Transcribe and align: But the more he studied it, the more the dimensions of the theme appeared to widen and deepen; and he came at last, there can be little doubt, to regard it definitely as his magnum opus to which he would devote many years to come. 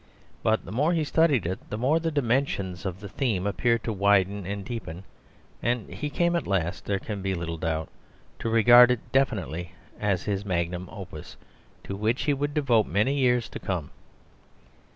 But 0.41 0.65
the 0.65 0.71
more 0.71 0.93
he 0.93 1.03
studied 1.03 1.45
it, 1.45 1.69
the 1.69 1.77
more 1.77 1.99
the 1.99 2.09
dimensions 2.09 2.87
of 2.87 3.01
the 3.01 3.07
theme 3.07 3.45
appeared 3.45 3.83
to 3.83 3.93
widen 3.93 4.47
and 4.47 4.65
deepen; 4.65 5.03
and 5.61 5.87
he 5.93 6.09
came 6.09 6.35
at 6.35 6.47
last, 6.47 6.85
there 6.85 6.97
can 6.97 7.21
be 7.21 7.35
little 7.35 7.59
doubt, 7.59 7.87
to 8.39 8.49
regard 8.49 8.89
it 8.89 9.11
definitely 9.11 9.73
as 9.99 10.23
his 10.23 10.43
magnum 10.43 10.89
opus 10.91 11.37
to 11.83 11.95
which 11.95 12.23
he 12.23 12.33
would 12.33 12.55
devote 12.55 12.87
many 12.87 13.13
years 13.13 13.47
to 13.49 13.59
come. 13.59 13.91